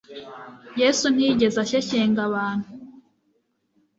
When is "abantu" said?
2.29-2.67